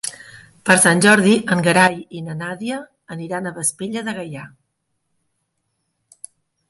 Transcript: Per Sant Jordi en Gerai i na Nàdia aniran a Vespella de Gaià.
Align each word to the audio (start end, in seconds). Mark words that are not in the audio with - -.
Per 0.67 0.75
Sant 0.85 1.01
Jordi 1.05 1.33
en 1.55 1.59
Gerai 1.67 1.99
i 2.19 2.23
na 2.29 2.37
Nàdia 2.39 2.79
aniran 3.17 3.51
a 3.51 3.55
Vespella 3.59 4.05
de 4.09 4.17
Gaià. 4.41 4.47